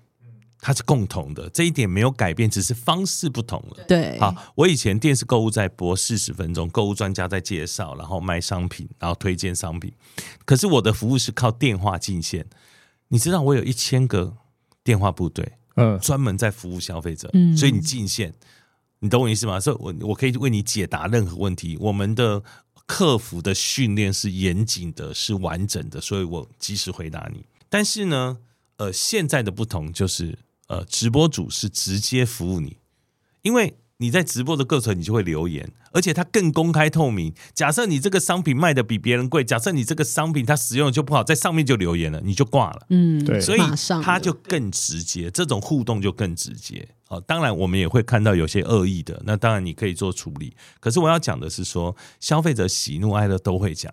[0.61, 3.85] 它是共同的，这一点没有改变，只是方式不同了。
[3.87, 9.93] 对，好，我以前电视购物在播四十分钟，购物专家在介绍，然后卖商品，然后推荐商品。
[10.45, 12.45] 可是我的服务是靠电话进线，
[13.09, 14.35] 你知道我有一千个
[14.85, 18.35] 电话部队，嗯，专门在服务消费者，嗯，所以你进线，
[19.01, 19.59] 你懂我意思吗？
[19.59, 21.77] 所以我我可以为你解答任何问题。
[21.81, 22.43] 我们的
[22.87, 27.45] 客服的训练是严谨的，是完整的，所以我及时回答你。
[27.69, 28.39] 但是呢，
[28.77, 32.77] 呃，现在的不同就是，呃，直播主是直接服务你，
[33.43, 33.75] 因为。
[34.03, 37.35] 你在直播的过程，你就会留言，而且它更公开透明。
[37.53, 42.87] 假设你这个商品卖的比别人贵，假设你这个商品它使用的就不好，在上面就留言了，你就挂了。
[42.89, 43.61] 嗯，对，所以
[44.03, 46.89] 它就更直接，这种互动就更直接。
[47.11, 50.55] 好，当然我们也会看到有些恶意的，那当然你可以做处理。
[50.79, 53.93] 可是我要讲的是说，消费者喜怒哀乐都会讲。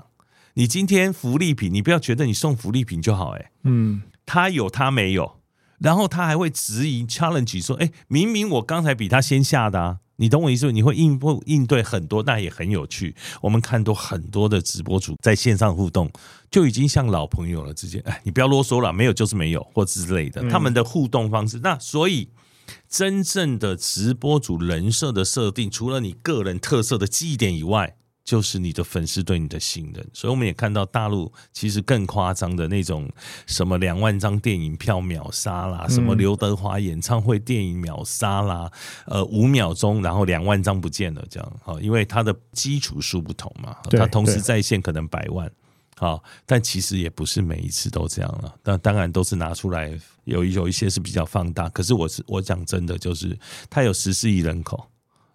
[0.54, 5.38] 你今天福利品，你不要觉得你送福利品就好，哎，嗯，他有他没有。
[5.80, 10.72] 然后他还会质疑 challenge 说：“哎，明明我刚才比他先下的啊，你懂我意思？
[10.72, 13.16] 你会应不应对很多，那也很有趣。
[13.42, 16.12] 我们看到很多的直播主在线上互动，
[16.52, 17.74] 就已经像老朋友了。
[17.74, 20.48] 之间，哎，你不要啰嗦了，没有就是没有，或之类的。
[20.50, 22.30] 他们的互动方式，那所以
[22.88, 27.96] 真正的直播主人设的设定，除了你个人特色的记忆点以外。”
[28.28, 33.10] 就是你的粉丝对你的信任，所以我们也看到大陆其实更夸张的那种，
[33.46, 38.70] 什么两万张电影票秒杀啦，什么刘德华演唱会电影秒杀啦，
[39.06, 45.50] 呃，五秒钟然后两万张不见了这样，好，因为它的基础数不同嘛，它同时在线可能百万，
[45.98, 53.38] 好，但其实也不是每一次都这样了，但当然都是拿出来有有一些是比较放大，可是我是我讲真的，就是
[53.70, 54.88] 它有十四亿人口。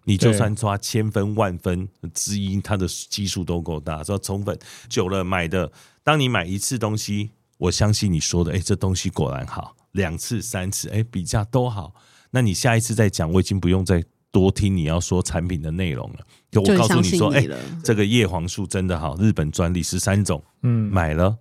[0.05, 4.03] 你就算抓千分万分之一，它的基数都够大。
[4.03, 5.71] 说宠粉久了买的，
[6.03, 9.77] 当你买一次东西，我相信你说的，哎、欸，这东西果然好。
[9.93, 11.95] 两次、三次，哎、欸，比价都好。
[12.31, 16.19] 那你下一次再讲，我已经不用再多听你要说产品的内容了。
[16.51, 21.37] 就我告诉你说，哎、欸，这个叶黄素真的好，日本专利十三种，嗯，买了。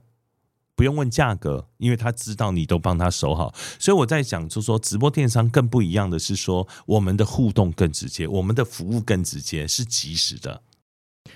[0.75, 10.63] 不用问价格，因为他知道你都帮他守好，所以我在讲，就是说直播电商更不一样的是说，我们的互动更直接，我们的服务更直接，是及时的。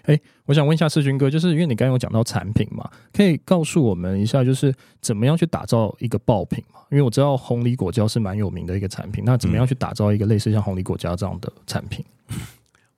[0.02, 6.80] 哎，我想问一下世军哥，就是因为你刚刚有讲到产品嘛，可以告诉我们一下，就是怎么样去打造一个爆品嘛？
[6.90, 12.04] 因为我知道红梨果胶是蛮有名的一个产品，那怎么样去打造一个类似像红梨果胶这样的产品？
[12.28, 12.36] 嗯、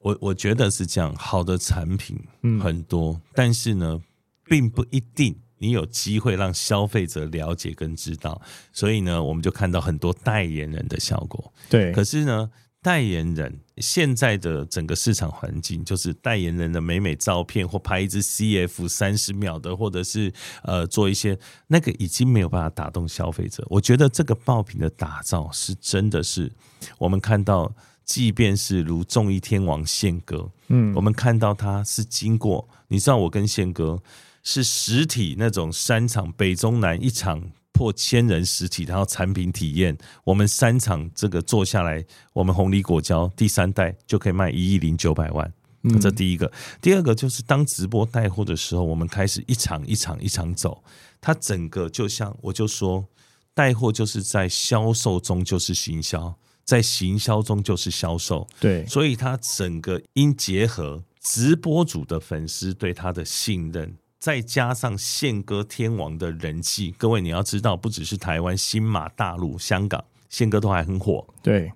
[0.00, 2.18] 我我觉得是这样，好的产品
[2.60, 4.00] 很多，嗯、但是呢，
[4.44, 5.36] 并不一定。
[5.60, 8.40] 你有机会让消费者了解跟知道，
[8.72, 11.52] 所以呢，我们就看到很多代言人的效果。
[11.68, 12.48] 对，可是呢，
[12.80, 23.64] 代言人现在的整个市场环境，就是代言人的美美照片或拍一支 CF 三十秒的，或者是呃做一些那个已经没有办法打动消费者。
[23.68, 26.50] 我觉得这个爆品的打造是真的是
[26.98, 27.72] 我们看到，
[28.04, 34.02] 即便是如综艺天王宪哥，嗯，我们看到他是经过，你知道我跟宪哥。
[34.44, 45.52] 是实体那种三场北中南一场破千人实体，然后产品体验，我们三场这个做下来，我们红梨果胶第三代就可以卖一亿零九百万，
[46.00, 46.50] 这第一个。
[46.82, 50.82] 第二个就是当直播带货的时候，我们开始一场一场一场走，
[51.20, 53.06] 它整个就像我就说，
[53.54, 63.96] 带货就是在销售中就是行销，在行销中就是销售，对，所以它整个应结合直播主的粉丝对他的信任。
[64.18, 71.26] 再加上宪哥天王的人气，各位你要知道，不只是台湾、新马、大陆、香港，宪哥都还很火。
[71.42, 71.72] 对，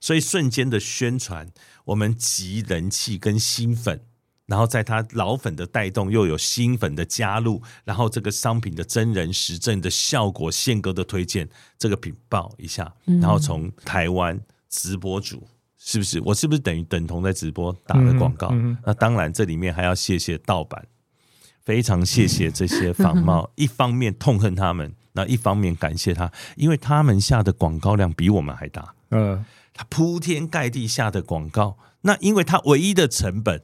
[0.00, 1.48] 所以瞬间的宣传，
[1.84, 4.00] 我们集人气跟新粉，
[4.46, 11.48] 然后在他老粉的带动，又有新粉的加入，然后这个商品的真人实证的效果，宪哥的推荐，
[11.78, 15.46] 这个品爆一下，然后从台湾直播主
[15.78, 16.20] 是不是？
[16.24, 18.48] 我是不是等于等同在直播打了广告？
[18.48, 20.84] 嗯嗯、那当然，这里面还要谢谢盗版。
[21.64, 28.94] 非常谢谢 这些仿冒， 一方面痛恨他们，那一方面感谢他，因为他们下的广告量比我们还大。
[29.10, 33.62] 嗯，他铺天盖地下的广告，那因为他唯一的成本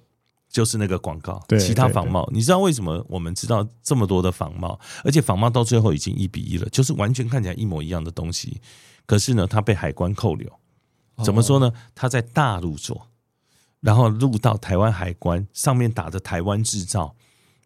[0.49, 8.61] 就是那个广告，其他仿冒，你知道为什么我们知道这么多的仿冒，而且仿冒到最后已经一比一了，就是完全看起来一模一样的东西，
[9.07, 10.51] 可是呢，他被海关扣留，
[11.25, 11.73] 怎么说呢？
[11.95, 13.09] 他在大陆做，
[13.81, 17.17] 然后入到台湾海关，上面打着台湾制造。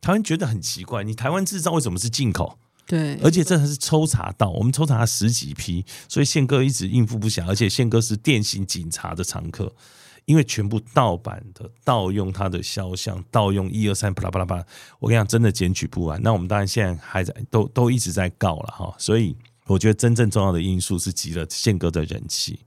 [0.03, 2.59] 台湾觉得很奇怪，你台湾制造为什么是进口？
[2.85, 9.73] 对，而且这还是抽查到，我们抽查了十几批，所以宪哥一直应付不暇，而且宪哥是电信警察的常客，
[10.25, 14.67] 因为全部盗版的、盗用他的肖像、盗用一二三，巴拉巴拉巴拉，
[14.99, 16.21] 我跟你讲，真的检举不完。
[16.21, 18.93] 那我们当然现在还在，都都一直在告了哈。
[18.99, 19.37] 所以
[19.67, 22.59] 我觉得真正重要的因素是集了宪哥的人气，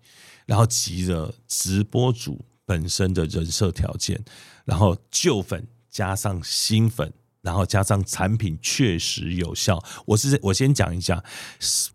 [0.46, 4.24] 然后集了直播主本身的人设条件，
[4.64, 7.12] 然后旧粉加上新粉。
[7.46, 9.80] 然后加上产品确实有效。
[10.08, 11.24] 我是我先讲一下，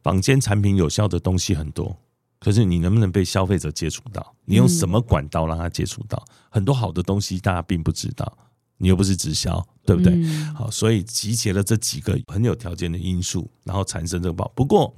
[0.01, 1.99] 坊间产品有效的东西很多，
[2.39, 4.35] 可是你能不能被消费者接触到？
[4.45, 6.23] 你用什么管道让他接触到？
[6.29, 8.39] 嗯、很多好的东西大家并不知道，
[8.79, 10.13] 你又不是直销，对不对？
[10.15, 14.47] 嗯、好，所以集结了这几个很有条件的因素，然后产生这个爆。
[14.55, 14.95] 不过，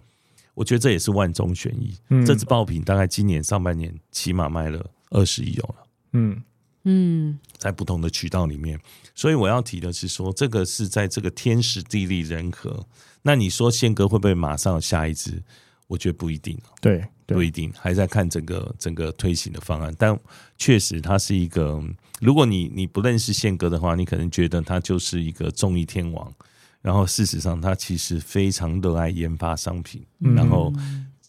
[0.53, 1.97] 我觉得这也是万中选一。
[2.11, 5.77] 嗯、这支爆品大概今年上半年起码卖了二十亿有了。
[6.13, 6.43] 嗯。
[6.85, 8.79] 嗯，在不同的渠道里面，
[9.15, 12.87] 所以我要提的是说，这个是在这个天时地利人和。
[13.23, 15.43] 那你说宪哥会不会马上有下一支？
[15.87, 19.95] 我觉得不一定，对，对不一定，还在看整个整个推行的方案。
[19.99, 20.19] 但
[20.59, 21.81] 确实，它是一个，
[22.21, 26.33] 如果你你不认识宪哥的话，你可能觉得他就是一个综艺天王。
[26.81, 30.73] 然后事实上，他其实非常热爱研发商品，嗯、然后。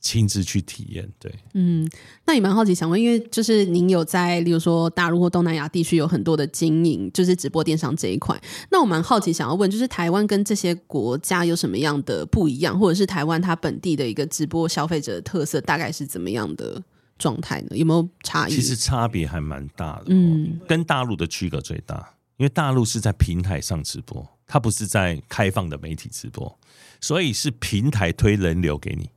[0.04, 1.89] 亲自去体验，对，嗯，
[2.26, 8.38] 那也蛮好奇，想问，因为就是您有在，例如说大陆或东南亚地区有很多的经营，就是直播电商这一块。
[8.70, 16.84] 那我蛮好奇，想要问，就是台湾跟这些国家有什么样的不一样，或者是台湾它本地的一个直播消费者的特色大概是怎么样的
[17.18, 17.78] 状态呢？
[17.78, 18.54] 有没有差异？
[18.54, 26.60] 其实差别还蛮大的，嗯，跟大陆的区隔最大，因为大陆是在平台上直播，它不是在开放的媒体直播，
[27.00, 29.10] 所以是平台推人流给你。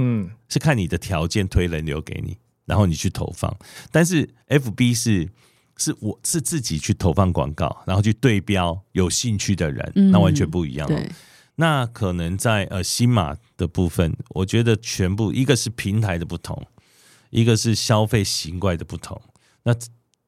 [0.00, 3.54] 嗯，是看你的条件推人流给你，然后你去投放。
[3.90, 5.28] 但是 FB 是
[5.76, 10.88] 是我是自己去投放广告，然后去对标有兴趣的人，嗯、那完全不一样。
[10.88, 11.02] 了，
[11.56, 16.66] 那可能在呃新马的部分，我觉得全部一个是平台的不同，
[17.30, 19.20] 一个是消费习惯的不同。
[19.64, 19.74] 那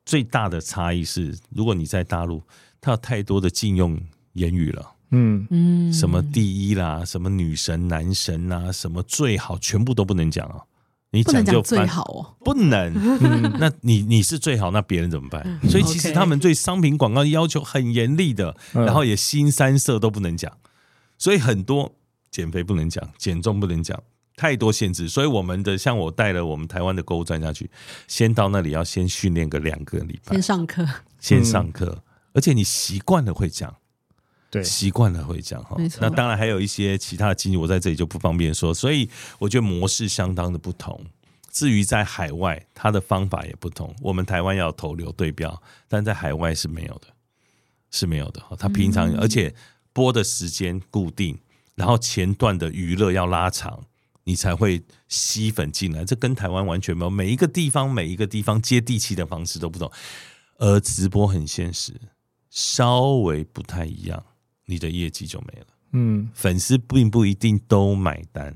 [0.04, 2.42] 最大的差异是，如果你在大陆，
[2.80, 4.00] 它有太多的禁用
[4.32, 4.96] 言语了。
[5.10, 10.62] 嗯嗯，什么第一啦，什么女神、男神啊，什么最好，全部都不能讲啊！
[11.12, 12.94] 你讲就最好哦，不能。
[12.94, 15.42] 嗯、 那你你是最好，那别人怎么办？
[15.62, 20.52] 嗯、所以其实他们对商品广告要求很严厉的，嗯、然后也新三色都不能讲。
[21.18, 21.92] 所以很多
[22.30, 24.00] 减肥不能讲，减重不能讲，
[24.36, 25.08] 太多限制。
[25.08, 27.68] 所以我们的像我带了我们台湾的购物专家去，
[28.06, 30.86] 先到那里要先训练个两个礼拜，先上课，
[31.18, 32.02] 先上课，嗯、
[32.34, 33.74] 而且你习惯了会讲。
[34.50, 38.74] 对，习惯了会讲哈，错那当然还有一些其他的经历，我在这里就不方便说。
[38.74, 39.08] 所以
[39.38, 41.06] 我觉得模式相当的不同。
[41.52, 43.92] 至于在海外，它的方法也不同。
[44.00, 47.08] 我们台湾要投流对标，但在海外是没有的，
[47.90, 48.40] 是没有的。
[48.56, 49.52] 他平常而且
[49.92, 51.38] 播的时间固定，
[51.74, 53.84] 然后前段的娱乐要拉长，
[54.22, 56.04] 你才会吸粉进来。
[56.04, 59.90] 这跟台湾完全没有，每一个地方每一个地方接地气的方式都不同。
[60.58, 62.00] 而直播很现实，
[62.48, 64.24] 稍微不太一样。
[64.70, 68.54] 你的业绩就没了，嗯，粉丝并不一定都买单。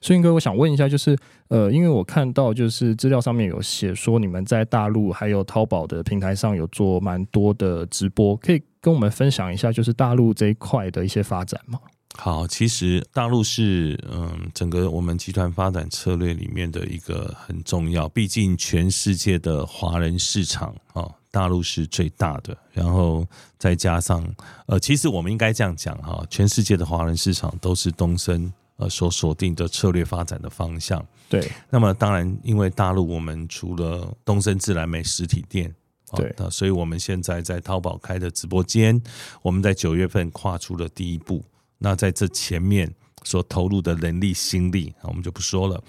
[0.00, 1.16] 所以哥，我想问一下，就是
[1.48, 11.78] 呃，因为我看到就是资料上面有写说，你们在大陆还有淘宝的平台上有做蛮多的直播，可以跟我们分享一下，就是大陆这一块的一些发展吗？
[12.16, 21.10] 好，其实大陆是嗯，整个我们集团发展策略里面的一个很重要，毕竟全世界的华人市场啊。
[21.34, 23.26] 大陆是最大的，然后
[23.58, 24.24] 再加上
[24.66, 31.04] 呃，其实我们应该这样讲哈，全世界的华人市场都是东森呃所锁定的策略发展的方向。
[31.28, 35.74] 对，那么当然，因为大陆我们除了东森自然美实体店，
[36.14, 39.02] 对，那所以我们现在在淘宝开的直播间，
[39.42, 41.42] 我们在九月份跨出了第一步。
[41.78, 42.88] 那在这前面
[43.24, 45.82] 所投入的人力心力，我们就不说了。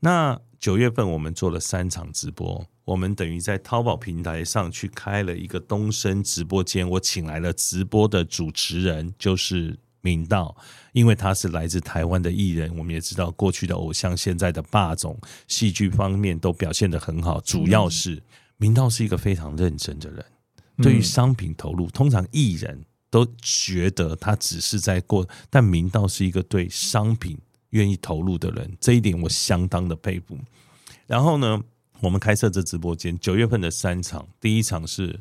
[0.00, 2.62] 那九月份我们做了三场直播。
[2.84, 10.56] 我们等于在淘宝平台上去开了一个东升直播间，我请来了直播的主持人，就是明道，
[10.92, 12.76] 因为他是来自台湾的艺人。
[12.76, 15.16] 我们也知道过去的偶像，现在的霸总，
[15.46, 17.40] 戏剧方面都表现得很好。
[17.40, 18.20] 主要是
[18.56, 20.24] 明道是一个非常认真的人，
[20.78, 27.38] 对于商品投入，通常艺人都觉得他只是在过，但明道是一个对商品
[27.70, 30.36] 愿意投入的人，这一点我相当的佩服。
[31.06, 31.62] 然后呢，
[32.02, 35.20] 我们开设这直播间，九月份的三场，第一场是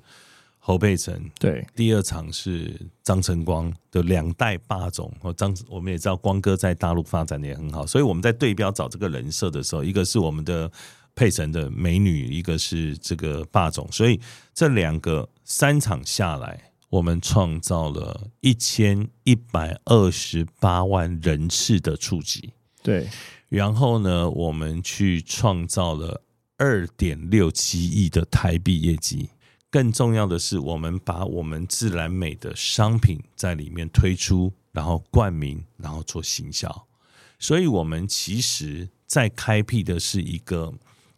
[0.58, 5.14] 侯佩岑，对，第二场是张晨光的两代霸总。
[5.22, 10.72] 和张，我们也知道光哥在大陆发展的也很好，所以我们在对标找这个人设的时候，一个是我们的
[11.14, 14.20] 佩岑的美女，一个是这个霸总，所以
[14.56, 23.08] 这两个三场下来，我们创造了一千一百二十八万人次的触及，对，
[23.50, 26.24] 然后呢，我们去创造了。
[26.62, 29.32] 二点六七亿的台币业绩，
[29.72, 36.88] 更重要的是，我们把我们自然美的商品在里面推出，然后冠名，然后做行销。
[37.40, 40.72] 所以，我们其实在开辟的是一个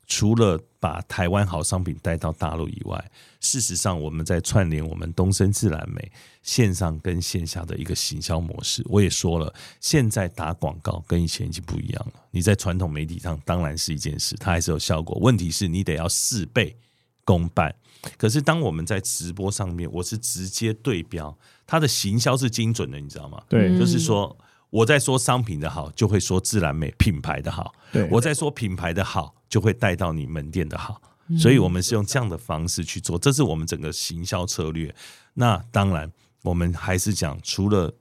[0.06, 8.84] 除了把台湾好商品带到大陆以外，事实上我们在串联我们东森自然美线上跟线下的一个行销模式。
[8.88, 12.14] 我也说了，现在打广告跟以前已经不一样了。
[12.32, 15.18] 你在传统媒体上当然是一件事，它还是有效果。
[15.22, 16.76] 问题是你得要事倍
[17.24, 17.74] 功半。
[18.18, 21.36] 可是当我们在直播上面，我是直接对标，
[21.66, 23.42] 它的行销是精准的，你知道吗？
[23.48, 24.38] 对，就是说。
[24.74, 27.72] 我在说商品的好，就会说自然美品牌的好。
[27.92, 31.00] 对，我在说品牌的好，就会带到你门店的好。
[31.38, 34.94] 所以，我们是用这样的方式去做，这是我们整个行销策略。
[35.36, 36.12] 那当然，
[36.42, 37.94] 我们还是讲，除了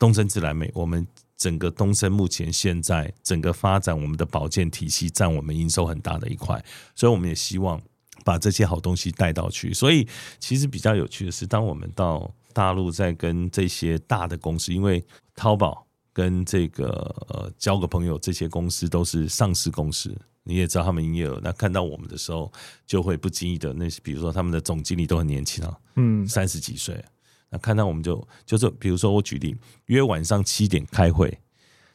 [0.00, 1.06] 东森自然美，我们
[1.36, 6.62] 整个东森目前现在整个发展，我们的保健体系占我们营收很大的一块。
[6.96, 7.80] 所以，我们也希望
[8.24, 9.72] 把这些好东西带到去。
[9.72, 10.08] 所以，
[10.40, 15.04] 其实比较有趣的是，当我们到大陆，在跟这些大的公司，因为
[15.36, 15.85] 淘宝。
[16.16, 16.86] 跟这个
[17.28, 21.38] 呃交个朋友，这些公司都是上市公司，你也知道他们营业额。
[21.44, 22.50] 那看到我们的时候，
[22.86, 27.04] 就会不经意的那些，比如说他们的总经理都很年轻啊，嗯，三十几岁。
[27.50, 29.54] 那看到我们就就是，比如说我举例，
[29.88, 31.38] 约晚上七点开会，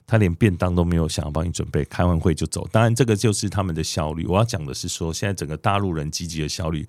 [0.05, 2.67] 他连便当都没有想要帮你准备，开完会就走。
[2.72, 4.28] 当然，这个就是他们的效率。
[4.28, 6.88] 我要讲的是说，现在整个大陆人积极的效率。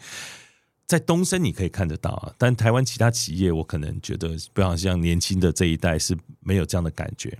[0.92, 7.38] 在东森你可以看得到啊，但台湾其他企业我可能觉得，不好像年轻的这一代是没有这样的感觉。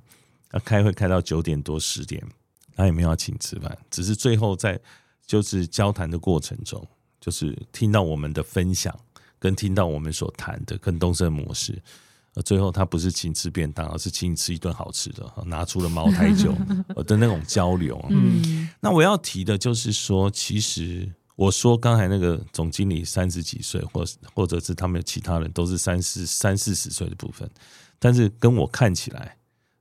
[0.51, 2.27] 那开会开到九点多十点，
[2.75, 4.81] 他也没有要请吃饭，只是最后在
[5.27, 6.83] 就是交谈的过程中，
[7.21, 8.99] 就是听到我们的分享，
[9.39, 11.79] 跟听到我们所谈的跟东森模式，
[12.47, 16.55] 最后他不是请吃便当，而是请你吃一顿好吃的，拿出了茅台酒
[17.05, 18.03] 的那种交流。
[18.09, 21.13] 嗯，那我要提的就是说，其实。
[21.35, 24.05] 我说刚才那个总经理三十几岁，或
[24.35, 27.49] 或者是他们其他人都是三四三四十岁的部分，
[27.99, 29.37] 但是跟我看起来，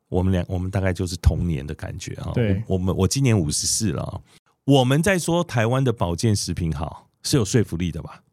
[0.08, 2.32] 我们俩我们大概就是同年的感觉啊。
[2.34, 4.22] 对，我们我今年五十四了，
[4.64, 8.24] 我们在说台湾的保健食品好是有说服力的吧？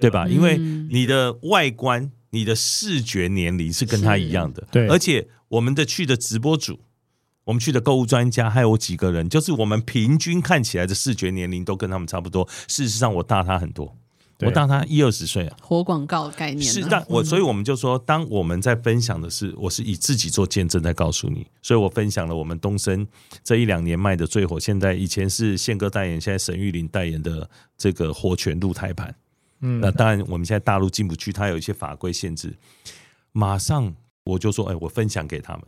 [0.00, 0.26] 对吧？
[0.28, 6.80] 因为你的外观、你的视觉年龄是跟他一样的，对，而且我们的去的直播主。
[7.48, 12.46] 我们去的购物专家还有几个人，就是我们平均看起来的视觉年龄都跟他们差不多。
[12.68, 13.96] 事实上，我大他很多，
[14.40, 15.56] 我大他一二十岁啊。
[15.62, 23.06] 活广告概念是，但我所以我们就说，当我们在分享的是，我是以自己做见证在告诉你，所以我分享了我们东升
[23.42, 29.14] 这一两年卖的最火，现在以前是宪哥代言，现在沈玉琳代言的这个活泉露胎盘。
[29.60, 32.54] 嗯，那当然我们现在大陆进不去，它有一些法规限制。
[33.32, 33.94] 马上
[34.24, 35.62] 我就说，哎，我分享给他们。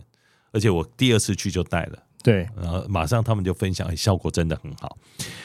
[0.53, 4.97] 而且我第二次去就带了，对，然后马上他们就分享，效果真的很好。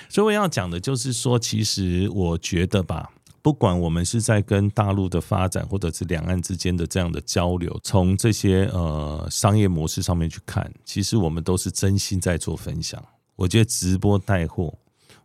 [0.09, 13.03] 所以我要讲的就是说，其实我觉得吧，不管我们是在跟大陆的发展，或者是两岸之间的这样的交流，从这些呃商业模式上面去看，其实我们都是真心在做分享。
[13.35, 14.73] 我觉得直播带货，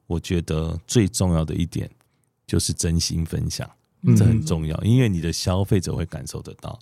[0.07, 1.89] 我觉得最重要的一点
[2.47, 3.71] 就是真心分享，
[4.17, 6.79] 这很重要，因为你的消费者会感受得到。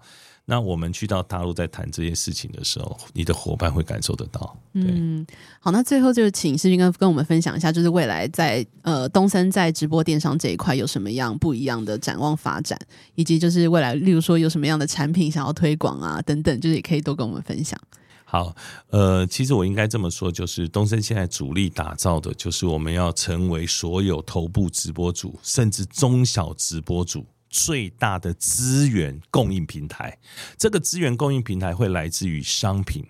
[0.51, 4.57] 那我们去到大陆在谈这些事情的时候，你的伙伴会感受得到。
[4.73, 5.27] 嗯，
[5.61, 12.79] 好，那最后就是请世军跟跟我们分享一下，就是未来在呃东森在直播电商这一块有什么样不一样的展望发展，
[13.15, 17.79] 以及就是未来例如说有什么样的产品想要推广啊等等，就是也可以多跟我们分享。
[18.25, 18.57] 好，
[18.89, 27.27] 呃，其实我应该这么说，就是东森现在主力打造的就是我们要成为所有头部直播主，甚至中小直播主。
[27.51, 30.19] 最大的资源供应平台，
[30.57, 33.07] 这个资源供应平台会来自于商品，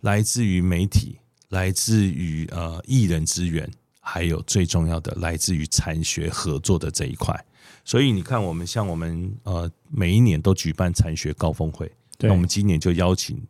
[0.00, 1.18] 来自于媒体，
[1.48, 7.44] 来自于呃艺人资源，还有最重要的来自于产学合作的这一块。
[7.84, 13.40] 所以你看，我们像我们呃每一年都举办产学高峰会，那我们今年就邀请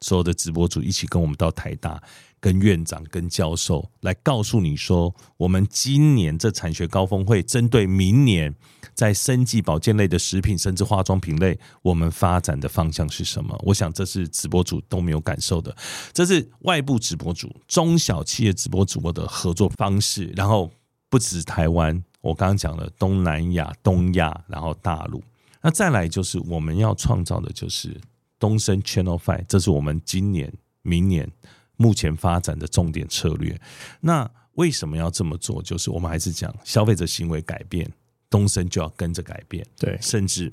[0.00, 2.02] 所有的直播主一起跟我们到台大。
[2.40, 8.54] 跟院长、跟教授来告诉你说，我们今年这产学高峰会针对明年
[8.94, 13.58] 在生技保健类的食品，甚至化妆品类，我们发展的方向是什么？
[13.64, 15.76] 我想这是直播主都没有感受的，
[16.12, 20.32] 这是外部直播主、中小企业直播主播的合作方式。
[20.36, 20.70] 然后
[21.08, 25.22] 不止台湾，我刚刚讲了东南亚、东亚，然后大陆，
[25.60, 28.00] 那再来就是我们要创造的就是
[28.38, 31.28] 东森 Channel Five，这是我们今年、明年。
[31.78, 33.58] 目前发展的重点策略，
[34.00, 35.62] 那为什么要这么做？
[35.62, 37.88] 就是我们还是讲消费者行为改变，
[38.28, 39.64] 东升就要跟着改变。
[39.78, 40.52] 对，甚至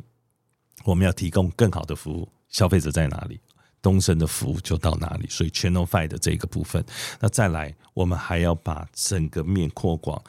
[0.83, 3.39] 我们要提供更好的服务，消费者在哪里，
[3.81, 5.27] 东升的服务就到哪里。
[5.27, 6.85] 所以 Channel Five 的这个部分，
[7.19, 10.23] 那再来，我们还要把整个面扩广。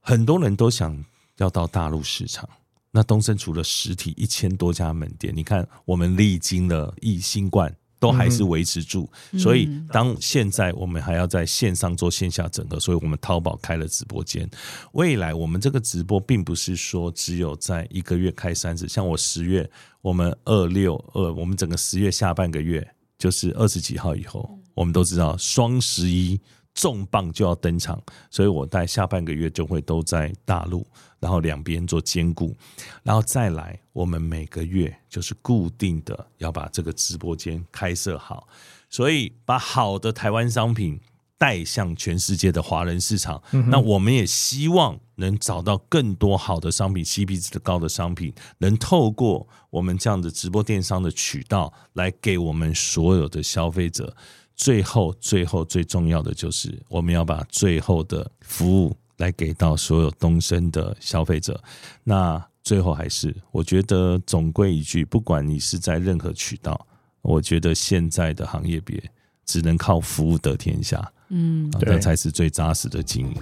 [0.00, 1.02] 很多人都想
[1.36, 2.48] 要到大陆市场，
[2.90, 7.72] 那东升除了实体一千多家门店，你看我们历经了疫新冠。
[8.04, 9.10] 都还是维持住。
[9.38, 14.46] 所以当现在我们还要在线上做线下整合，所以我们淘宝开了直播间。
[14.92, 19.70] 未来我们这个直播并不是说只有在一个月开三次，像我十月，
[20.02, 22.86] 我们二六二，我们整个十月下半个月
[23.16, 26.38] 就是二十几号以后，我们都知道双十一。
[26.74, 30.84] 重磅就要登场，所以我在下半个月就会都在大陆，
[31.20, 32.54] 然后两边做兼顾，
[33.02, 38.48] 然后再来，我们每个月就是固定的要把这个直播间开设好，
[38.90, 41.00] 所以把好的台湾商品
[41.38, 43.40] 带向全世界的华人市场。
[43.52, 54.16] 嗯、那我们也希望能找到更多好的商品，CP 值的高的商品，能透过我们这样的直播电商的渠道来给我们所有的消费者。
[54.56, 61.60] 最后，最后最重要的就是，我们要把最后的服务来给到所有东升的消费者。
[62.02, 66.86] 那最后还是，我觉得总归一句，不管你是在任何渠道，
[67.20, 69.02] 我觉得现在的行业别
[69.44, 71.12] 只能靠服务得天下。
[71.30, 73.34] 嗯，这才是最扎实的经营。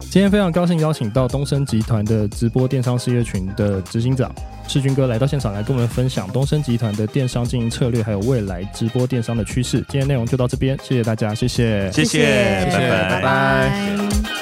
[0.00, 4.34] 今天非常高兴邀请到东升集团的直播电商事业群的执行长
[4.66, 9.78] 世军哥来到现场，来跟我们分享东升集团的电商经营策略，还有未来直播电商的趋势。
[9.88, 12.18] 今天内容就到这边，谢谢大家，谢谢，谢谢，
[12.64, 13.10] 谢谢，拜拜。
[13.10, 14.37] 拜拜。